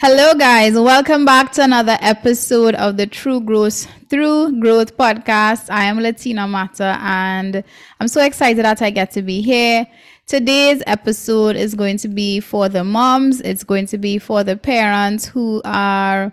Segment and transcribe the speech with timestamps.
[0.00, 0.74] Hello, guys.
[0.74, 5.68] Welcome back to another episode of the True Growth Through Growth podcast.
[5.70, 7.64] I am Latina Mata, and
[7.98, 9.88] I'm so excited that I get to be here.
[10.28, 14.56] Today's episode is going to be for the moms, it's going to be for the
[14.56, 16.32] parents who are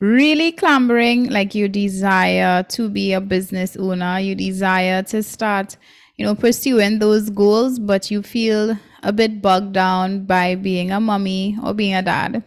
[0.00, 5.78] really clambering like you desire to be a business owner, you desire to start,
[6.18, 11.00] you know, pursuing those goals, but you feel a bit bogged down by being a
[11.00, 12.44] mommy or being a dad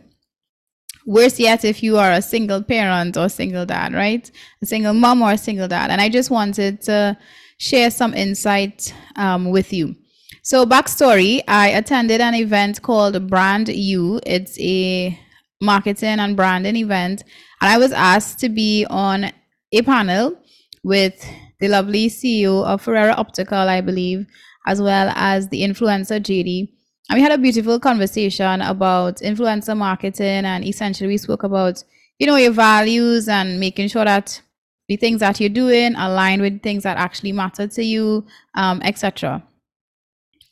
[1.06, 4.30] worse yet if you are a single parent or single dad right?
[4.62, 5.90] A single mom or a single dad.
[5.92, 7.18] And i just wanted to
[7.58, 9.96] share some insight um, with you.
[10.42, 15.18] So backstory i attended an event called brand you it's a
[15.62, 17.24] marketing and branding event.
[17.62, 19.32] And i was asked to be on
[19.72, 20.38] a panel
[20.84, 21.26] with
[21.60, 24.28] the lovely ceo of ferrera optical i believe
[24.68, 26.70] as well as the influencer jd
[27.10, 31.84] and we had a beautiful conversation about influencer marketing and essentially we spoke about
[32.20, 34.42] you know your values and making sure that
[34.88, 39.44] the things that you're doing align with things that actually matter to you um, etc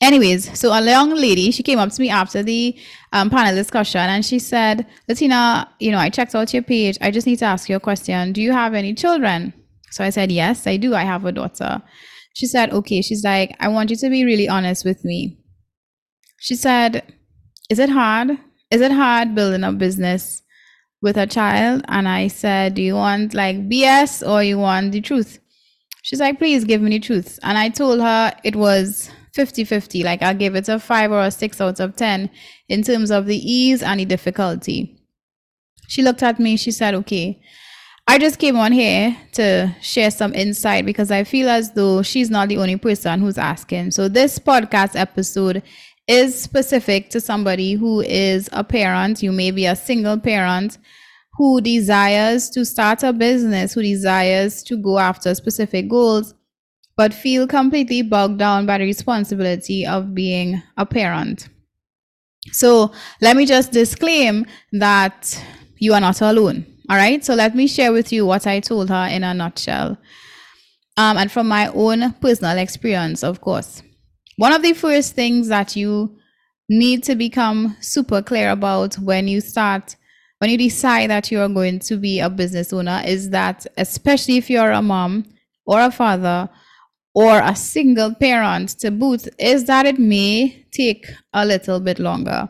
[0.02, 2.76] anyways so a young lady she came up to me after the
[3.14, 6.98] um, panel discussion and she said latina you know i checked out your page.
[7.02, 8.34] I just need to ask you a question.
[8.34, 9.54] Do you have any children?
[9.92, 10.96] So i said yes i do.
[10.96, 11.82] I have a daughter.
[12.34, 13.02] She said okay.
[13.02, 15.41] She's like i want you to be really honest with me
[16.42, 17.04] she said,
[17.70, 18.32] Is it hard?
[18.72, 20.42] Is it hard building a business
[21.00, 21.86] with a child?
[21.88, 25.40] And I said, Do you want like BS or you want the truth?
[26.02, 27.40] She's like, Please give me the truth.
[27.44, 30.04] And I told her it was 50 50.
[30.04, 32.32] Like I'll give it a five or a six out of 10
[32.70, 34.98] in terms of the ease and the difficulty.
[35.90, 37.40] She looked at me, she said, Okay.
[38.08, 42.32] I just came on here to share some insight because I feel as though she's
[42.32, 43.92] not the only person who's asking.
[43.92, 45.62] So, this podcast episode
[46.08, 50.78] is specific to somebody who is a parent, you may be a single parent
[51.34, 56.34] who desires to start a business, who desires to go after specific goals,
[56.98, 61.48] but feel completely bogged down by the responsibility of being a parent.
[62.52, 62.92] So
[63.22, 65.42] let me just disclaim that
[65.78, 66.66] you are not alone.
[66.90, 67.24] All right.
[67.24, 69.98] So let me share with you what I told her in a nutshell.
[70.98, 73.82] Um, and from my own personal experience, of course.
[74.42, 76.18] One of the first things that you
[76.68, 79.96] need to become super clear about when you start,
[80.40, 84.38] when you decide that you are going to be a business owner, is that especially
[84.38, 85.26] if you're a mom
[85.68, 86.50] or a father
[87.14, 92.50] or a single parent to boot, is that it may take a little bit longer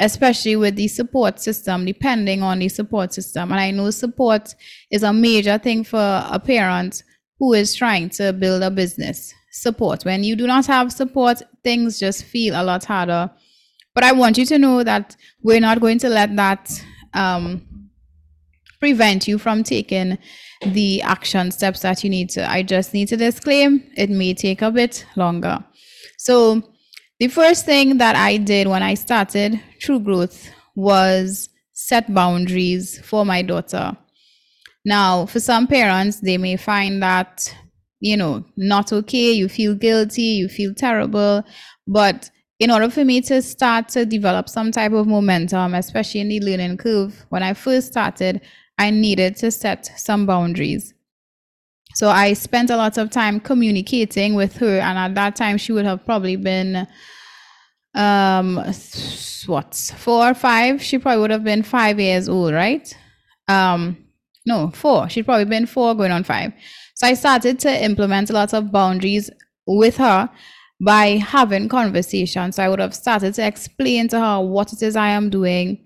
[0.00, 3.50] especially with the support system, depending on the support system.
[3.50, 4.54] And I know support
[4.92, 7.02] is a major thing for a parent
[7.40, 10.04] who is trying to build a business support.
[10.04, 13.30] When you do not have support, things just feel a lot harder.
[13.94, 16.70] But I want you to know that we're not going to let that
[17.14, 17.66] um,
[18.78, 20.18] prevent you from taking
[20.62, 22.48] the action steps that you need to.
[22.48, 25.64] I just need to disclaim it may take a bit longer.
[26.16, 26.62] So,
[27.18, 33.24] the first thing that I did when I started True Growth was set boundaries for
[33.26, 33.96] my daughter.
[34.84, 37.52] Now, for some parents, they may find that
[38.00, 41.44] you know, not okay, you feel guilty, you feel terrible.
[41.86, 46.28] But in order for me to start to develop some type of momentum, especially in
[46.28, 48.40] the learning curve, when I first started,
[48.78, 50.94] I needed to set some boundaries.
[51.94, 55.72] So I spent a lot of time communicating with her, and at that time, she
[55.72, 56.86] would have probably been
[57.94, 58.56] um
[59.46, 62.94] what four or five she probably would have been five years old right
[63.48, 63.96] um
[64.46, 66.52] no four she'd probably been four going on five
[66.98, 69.30] so I started to implement a lot of boundaries
[69.68, 70.28] with her
[70.84, 72.56] by having conversations.
[72.56, 75.78] So I would have started to explain to her what it is I am doing,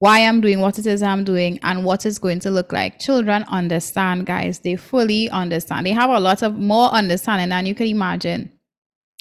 [0.00, 2.98] why I'm doing what it is I'm doing, and what it's going to look like.
[2.98, 4.58] Children understand, guys.
[4.58, 5.86] They fully understand.
[5.86, 8.50] They have a lot of more understanding than you can imagine.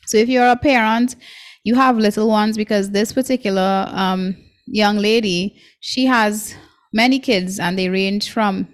[0.07, 1.17] So if you're a parent,
[1.63, 4.35] you have little ones because this particular um,
[4.65, 6.55] young lady, she has
[6.91, 8.67] many kids and they range from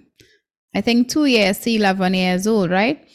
[0.74, 3.06] I think two years to 11 years old, right?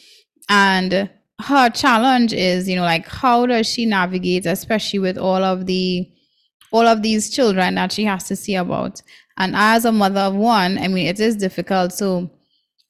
[0.49, 1.09] And
[1.41, 6.09] her challenge is, you know, like how does she navigate, especially with all of the
[6.73, 9.01] all of these children that she has to see about.
[9.37, 11.93] And as a mother of one, I mean, it is difficult.
[11.93, 12.31] So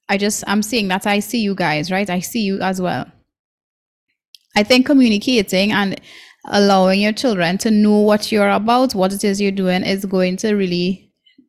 [0.08, 2.10] I just, I'm seeing that I see you guys, right?
[2.10, 3.06] I see you as well.
[4.56, 6.00] I think communicating and
[6.46, 10.38] allowing your children to know what you're about, what it is you're doing, is going
[10.38, 11.03] to really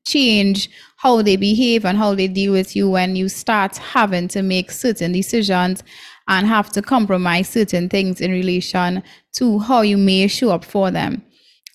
[0.04, 4.42] change how they behave and how they deal with you when you start having to
[4.42, 5.82] make certain decisions
[6.28, 9.02] and have to compromise certain things in relation
[9.32, 11.22] to how you may show up for them.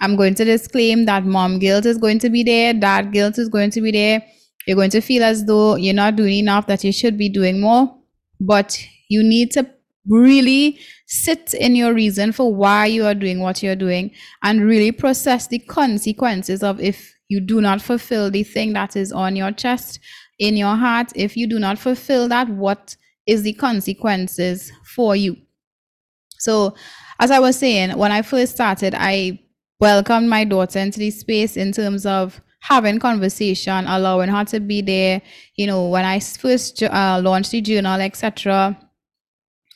[0.01, 3.49] I'm going to disclaim that mom guilt is going to be there, dad guilt is
[3.49, 4.23] going to be there.
[4.65, 7.59] You're going to feel as though you're not doing enough, that you should be doing
[7.59, 7.95] more.
[8.39, 8.79] But
[9.09, 9.69] you need to
[10.07, 14.11] really sit in your reason for why you are doing what you're doing
[14.43, 19.11] and really process the consequences of if you do not fulfill the thing that is
[19.11, 19.99] on your chest,
[20.37, 21.11] in your heart.
[21.15, 22.95] If you do not fulfill that, what
[23.25, 25.37] is the consequences for you?
[26.39, 26.75] So,
[27.19, 29.39] as I was saying, when I first started, I
[29.79, 34.81] welcomed my daughter into the space in terms of having conversation, allowing her to be
[34.81, 35.21] there.
[35.55, 38.77] You know, when I first uh, launched the journal, etc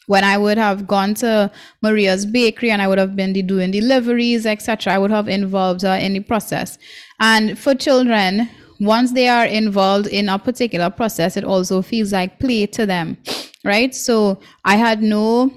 [0.08, 1.52] when I would have gone to
[1.82, 5.96] Maria's bakery and I would have been doing deliveries, etc., I would have involved her
[5.96, 6.78] in the process.
[7.20, 12.40] And for children, once they are involved in a particular process, it also feels like
[12.40, 13.18] play to them,
[13.64, 13.96] right?
[13.96, 15.52] So I had no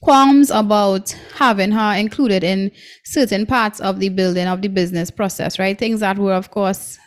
[0.00, 2.70] qualms about having her included in
[3.04, 5.78] certain parts of the building of the business process, right?
[5.78, 6.98] Things that were, of course,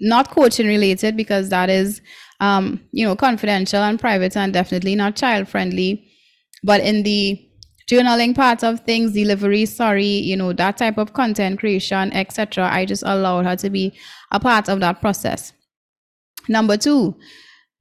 [0.00, 2.00] not coaching related because that is
[2.44, 6.06] um, you know, confidential and private and definitely not child friendly.
[6.62, 7.40] But in the
[7.90, 12.84] journaling part of things, delivery, sorry, you know, that type of content creation, etc., I
[12.84, 13.94] just allowed her to be
[14.30, 15.52] a part of that process.
[16.48, 17.16] Number two,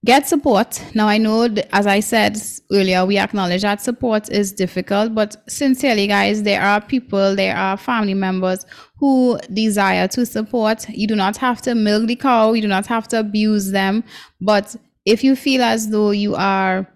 [0.06, 0.82] get support.
[0.94, 2.38] Now, I know, as I said
[2.72, 7.78] earlier, we acknowledge that support is difficult, but sincerely, guys, there are people, there are
[7.78, 8.66] family members
[8.98, 10.88] who desire to support.
[10.90, 14.04] You do not have to milk the cow, you do not have to abuse them.
[14.42, 16.88] But if you feel as though you are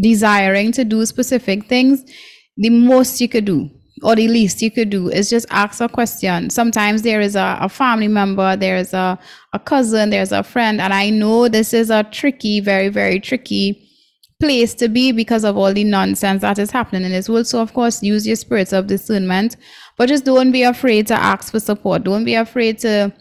[0.00, 2.04] desiring to do specific things,
[2.56, 3.70] the most you could do
[4.02, 6.50] or the least you could do is just ask a question.
[6.50, 9.18] Sometimes there is a, a family member, there is a,
[9.52, 13.86] a cousin, there's a friend, and I know this is a tricky, very, very tricky
[14.40, 17.46] place to be because of all the nonsense that is happening in this world.
[17.46, 19.56] So, of course, use your spirits of discernment,
[19.98, 22.04] but just don't be afraid to ask for support.
[22.04, 23.12] Don't be afraid to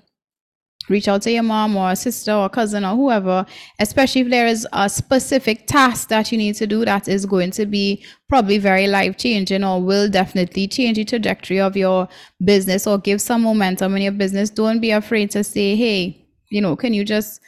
[0.89, 3.45] reach out to your mom or sister or cousin or whoever,
[3.79, 7.51] especially if there is a specific task that you need to do that is going
[7.51, 12.07] to be probably very life changing or will definitely change the trajectory of your
[12.43, 14.49] business or give some momentum in your business.
[14.49, 17.41] Don't be afraid to say, hey, you know, can you just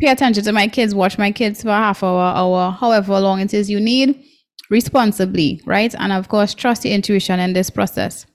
[0.00, 3.52] pay attention to my kids, watch my kids for half hour, hour, however long it
[3.54, 4.24] is you need
[4.70, 5.94] responsibly, right?
[5.98, 8.26] And of course, trust your intuition in this process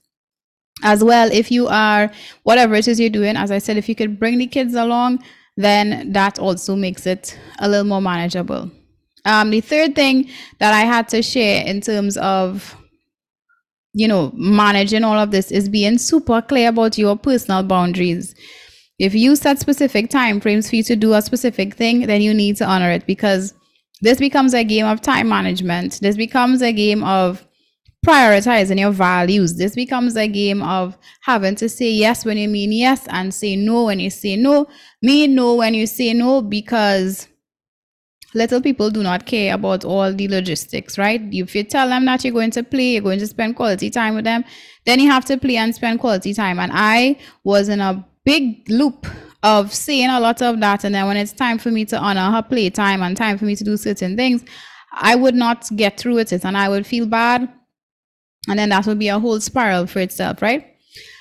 [0.82, 2.10] as well if you are
[2.42, 5.18] whatever it is you're doing as i said if you could bring the kids along
[5.56, 8.70] then that also makes it a little more manageable.
[9.24, 10.28] Um, the third thing
[10.60, 12.76] that i had to share in terms of
[13.92, 18.34] you know managing all of this is being super clear about your personal boundaries.
[18.98, 22.32] If you set specific time frames for you to do a specific thing then you
[22.32, 23.52] need to honor it because
[24.02, 26.00] this becomes a game of time management.
[26.00, 27.44] This becomes a game of
[28.06, 29.56] prioritizing your values.
[29.56, 33.56] This becomes a game of having to say yes when you mean yes and say
[33.56, 34.68] no when you say no.
[35.02, 37.26] Mean no when you say no because
[38.32, 41.20] little people do not care about all the logistics, right?
[41.32, 44.14] If you tell them that you're going to play, you're going to spend quality time
[44.14, 44.44] with them,
[44.84, 46.60] then you have to play and spend quality time.
[46.60, 49.06] And I was in a big loop
[49.42, 50.84] of saying a lot of that.
[50.84, 53.46] And then when it's time for me to honor her play time and time for
[53.46, 54.44] me to do certain things,
[54.92, 57.48] I would not get through with it and I would feel bad
[58.48, 60.66] and then that will be a whole spiral for itself, right?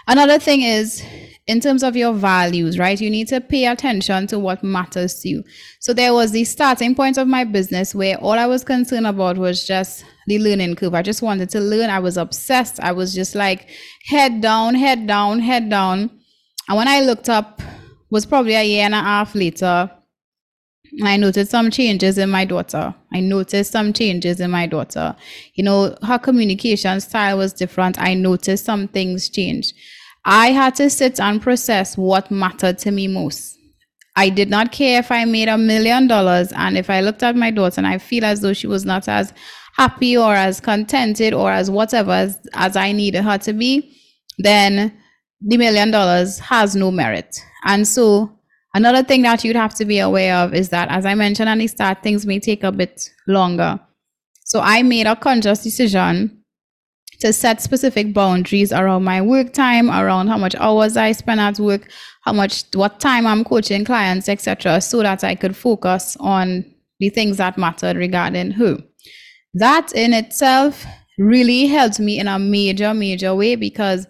[0.08, 1.04] Another thing is
[1.48, 3.00] in terms of your values, right?
[3.00, 5.44] You need to pay attention to what matters to you.
[5.80, 9.38] So there was the starting point of my business where all I was concerned about
[9.38, 10.94] was just the learning curve.
[10.94, 11.90] I just wanted to learn.
[11.90, 12.80] I was obsessed.
[12.80, 13.68] I was just like
[14.08, 16.12] head down, head down, head down.
[16.68, 17.62] And when I looked up,
[18.10, 19.92] was probably a year and a half later,
[21.04, 22.96] I noticed some changes in my daughter.
[23.14, 25.16] I noticed some changes in my daughter.
[25.54, 28.00] You know, her communication style was different.
[28.00, 29.74] I noticed some things changed.
[30.24, 33.58] I had to sit and process what mattered to me most.
[34.16, 37.36] I did not care if I made a million dollars and if I looked at
[37.36, 39.34] my daughter and I feel as though she was not as
[39.76, 43.94] happy or as contented or as whatever as, as I needed her to be,
[44.38, 44.98] then
[45.42, 47.38] the million dollars has no merit.
[47.66, 48.35] And so
[48.76, 51.58] Another thing that you'd have to be aware of is that, as I mentioned at
[51.58, 53.80] the start, things may take a bit longer.
[54.44, 56.44] So I made a conscious decision
[57.22, 61.58] to set specific boundaries around my work time, around how much hours I spend at
[61.58, 61.90] work,
[62.24, 66.66] how much, what time I'm coaching clients, etc., so that I could focus on
[67.00, 68.80] the things that mattered regarding who.
[69.54, 70.86] That in itself
[71.18, 74.06] really helped me in a major, major way because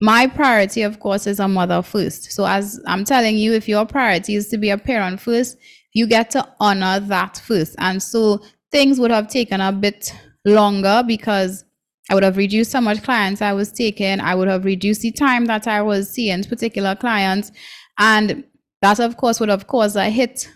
[0.00, 2.32] my priority, of course, is a mother first.
[2.32, 5.56] So, as I'm telling you, if your priority is to be a parent first,
[5.92, 7.76] you get to honor that first.
[7.78, 11.64] And so, things would have taken a bit longer because
[12.10, 14.20] I would have reduced how much clients I was taking.
[14.20, 17.50] I would have reduced the time that I was seeing particular clients.
[17.98, 18.44] And
[18.82, 20.50] that, of course, would have caused a hit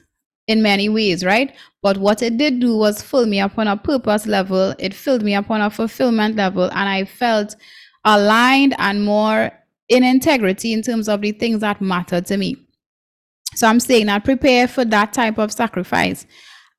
[0.47, 1.54] in many ways, right?
[1.83, 4.75] But what it did do was fill me up on a purpose level.
[4.78, 6.64] It filled me up on a fulfillment level.
[6.64, 7.57] And I felt
[8.14, 9.50] aligned and more
[9.88, 12.56] in integrity in terms of the things that matter to me.
[13.54, 16.26] So I'm saying that prepare for that type of sacrifice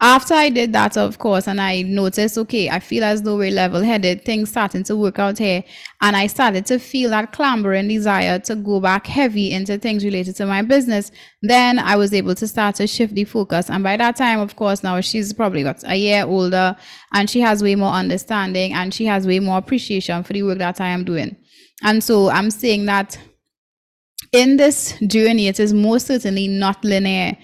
[0.01, 3.51] after I did that, of course, and I noticed, okay, I feel as though we're
[3.51, 5.62] level headed, things starting to work out here.
[6.00, 10.38] And I started to feel that clambering desire to go back heavy into things related
[10.38, 11.12] to my business.
[11.41, 13.70] Then I was able to start to shift the focus.
[13.70, 16.77] And by that time, of course, now she's probably got a year older
[17.13, 20.60] and she has way more understanding and she has way more appreciation for the work
[20.60, 21.36] that I am doing.
[21.84, 23.18] And so I'm saying that
[24.31, 27.38] in this journey, it is most certainly not linear.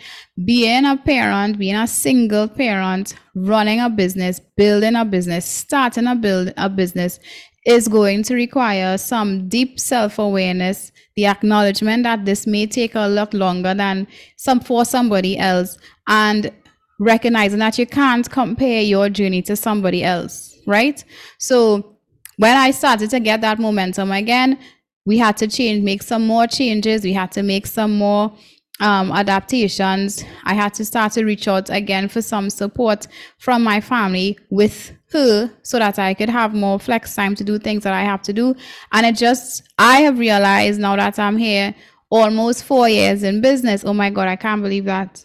[0.43, 6.15] Being a parent, being a single parent, running a business, building a business, starting a
[6.15, 7.19] build a business
[7.65, 13.33] is going to require some deep self-awareness, the acknowledgement that this may take a lot
[13.33, 15.77] longer than some for somebody else,
[16.07, 16.51] and
[16.99, 21.03] recognizing that you can't compare your journey to somebody else, right?
[21.39, 21.97] So
[22.37, 24.59] when I started to get that momentum again,
[25.05, 27.03] we had to change, make some more changes.
[27.03, 28.33] We had to make some more
[28.79, 30.23] um, adaptations.
[30.43, 33.07] I had to start to reach out again for some support
[33.37, 37.59] from my family with her so that I could have more flex time to do
[37.59, 38.55] things that I have to do.
[38.91, 41.73] And it just, I have realized now that I'm here
[42.09, 43.85] almost four years in business.
[43.85, 45.23] Oh my God, I can't believe that.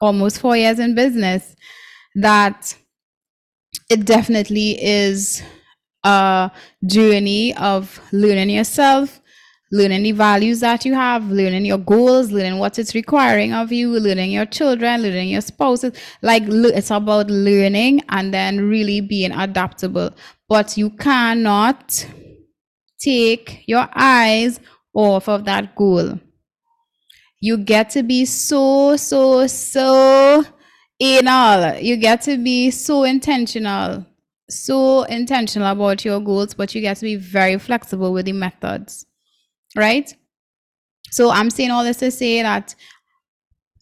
[0.00, 1.54] Almost four years in business,
[2.16, 2.76] that
[3.88, 5.42] it definitely is
[6.04, 6.50] a
[6.86, 9.20] journey of learning yourself,
[9.70, 13.98] learning the values that you have, learning your goals, learning what it's requiring of you,
[13.98, 15.92] learning your children, learning your spouses.
[16.20, 20.10] Like it's about learning and then really being adaptable.
[20.48, 22.06] But you cannot
[23.00, 24.60] take your eyes
[24.94, 26.20] off of that goal.
[27.40, 30.44] You get to be so, so, so
[31.00, 31.78] anal.
[31.78, 34.06] You get to be so intentional
[34.54, 39.06] so intentional about your goals, but you get to be very flexible with the methods,
[39.76, 40.14] right?
[41.10, 42.74] So I'm saying all this to say that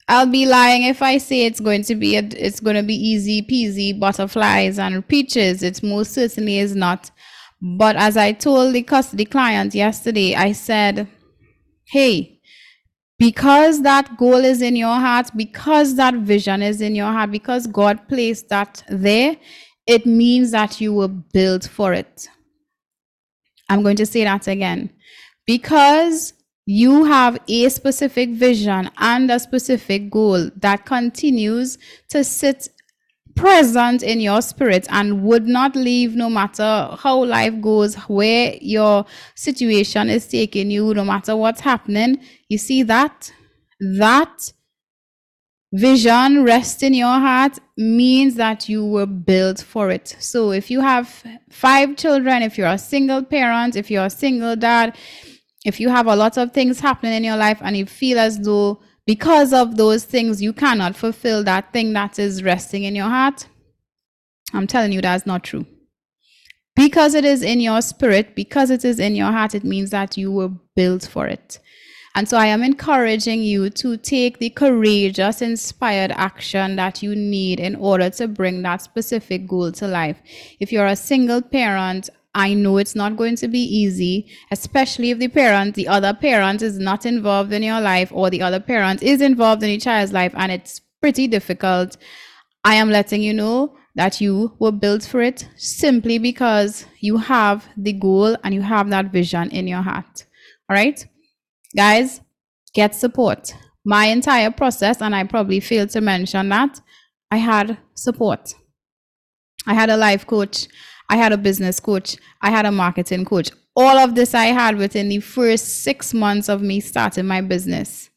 [0.08, 2.96] I'll be lying if I say it's going to be a, it's going to be
[2.96, 5.62] easy peasy butterflies and peaches.
[5.62, 7.12] It most certainly is not.
[7.62, 11.06] But as I told the custody client yesterday, I said,
[11.84, 12.40] "Hey,
[13.20, 17.68] because that goal is in your heart, because that vision is in your heart, because
[17.68, 19.36] God placed that there,
[19.86, 22.28] it means that you were built for it.
[23.68, 24.90] I'm going to say that again.
[25.46, 26.34] Because
[26.66, 31.78] you have a specific vision and a specific goal that continues
[32.10, 32.68] to sit
[33.34, 39.04] present in your spirit and would not leave no matter how life goes, where your
[39.34, 42.20] situation is taking you, no matter what's happening.
[42.48, 43.32] You see that?
[43.98, 44.52] That
[45.72, 50.16] vision rest in your heart means that you were built for it.
[50.18, 54.56] So if you have five children, if you're a single parent, if you're a single
[54.56, 54.96] dad,
[55.64, 58.38] if you have a lot of things happening in your life and you feel as
[58.40, 63.08] though because of those things you cannot fulfill that thing that is resting in your
[63.08, 63.46] heart,
[64.52, 65.66] I'm telling you that's not true.
[66.76, 70.16] Because it is in your spirit, because it is in your heart, it means that
[70.16, 71.58] you were built for it.
[72.14, 77.60] And so I am encouraging you to take the courageous, inspired action that you need
[77.60, 80.20] in order to bring that specific goal to life.
[80.58, 85.18] If you're a single parent, I know it's not going to be easy, especially if
[85.18, 89.02] the parent, the other parent is not involved in your life or the other parent
[89.02, 91.96] is involved in your child's life and it's pretty difficult.
[92.64, 97.66] I am letting you know that you were built for it simply because you have
[97.76, 100.24] the goal and you have that vision in your heart.
[100.68, 101.04] All right
[101.76, 102.20] guys,
[102.74, 103.54] get support.
[103.84, 106.80] My entire process, and I probably failed to mention that,
[107.30, 108.54] I had support.
[109.66, 110.66] I had a life coach,
[111.08, 113.50] I had a business coach, I had a marketing coach.
[113.76, 118.10] All of this I had within the first six months of me starting my business.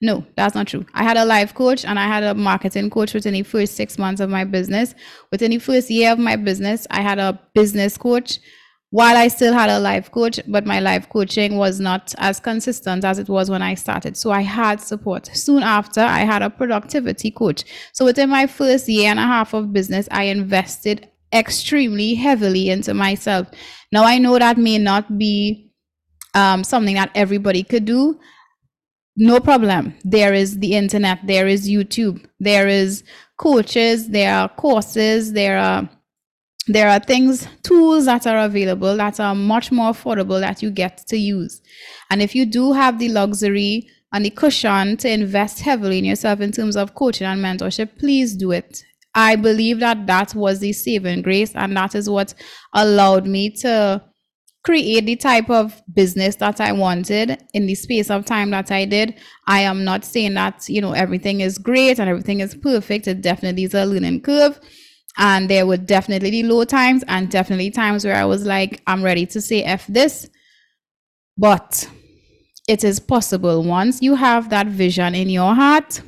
[0.00, 0.86] No, that's not true.
[0.94, 3.98] I had a life coach and I had a marketing coach within the first six
[3.98, 4.94] months of my business.
[5.32, 8.38] Within the first year of my business, I had a business coach
[8.90, 13.04] while I still had a life coach, but my life coaching was not as consistent
[13.04, 14.16] as it was when I started.
[14.16, 15.28] So I had support.
[15.34, 17.64] Soon after, I had a productivity coach.
[17.92, 22.94] So within my first year and a half of business, I invested extremely heavily into
[22.94, 23.48] myself.
[23.92, 25.70] Now I know that may not be
[26.34, 28.18] um, something that everybody could do.
[29.16, 29.94] No problem.
[30.04, 33.02] There is the internet, there is YouTube, there is
[33.36, 35.90] coaches, there are courses, there are
[36.68, 41.06] there are things, tools that are available that are much more affordable that you get
[41.08, 41.60] to use.
[42.10, 46.40] And if you do have the luxury and the cushion to invest heavily in yourself
[46.40, 48.84] in terms of coaching and mentorship, please do it.
[49.14, 52.34] I believe that that was the saving grace, and that is what
[52.74, 54.02] allowed me to
[54.64, 58.84] create the type of business that I wanted in the space of time that I
[58.84, 59.14] did.
[59.46, 63.08] I am not saying that, you know, everything is great and everything is perfect.
[63.08, 64.60] It definitely is a learning curve.
[65.16, 69.26] And there were definitely low times and definitely times where I was like, I'm ready
[69.26, 70.28] to say F this.
[71.36, 71.88] But
[72.68, 76.02] it is possible once you have that vision in your heart,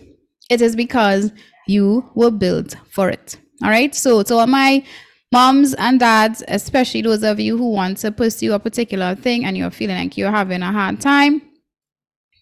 [0.50, 1.32] it is because
[1.66, 3.38] you were built for it.
[3.62, 3.94] All right.
[3.94, 4.84] So, to all my
[5.32, 9.56] moms and dads, especially those of you who want to pursue a particular thing and
[9.56, 11.42] you're feeling like you're having a hard time,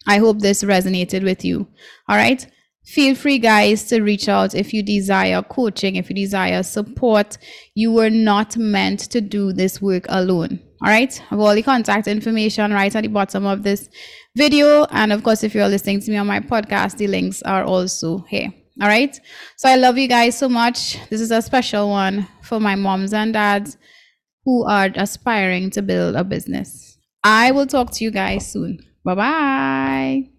[0.07, 1.69] I hope this resonated with you.
[2.09, 2.47] All right.
[2.88, 7.37] Feel free, guys, to reach out if you desire coaching, if you desire support.
[7.75, 10.59] You were not meant to do this work alone.
[10.83, 11.21] All right.
[11.21, 13.90] I have all the contact information right at the bottom of this
[14.35, 14.87] video.
[14.87, 18.25] And of course, if you're listening to me on my podcast, the links are also
[18.28, 18.54] here.
[18.80, 19.21] All right.
[19.59, 20.99] So I love you guys so much.
[21.11, 23.76] This is a special one for my moms and dads
[24.47, 26.97] who are aspiring to build a business.
[27.23, 28.78] I will talk to you guys soon.
[29.04, 30.38] Bye bye.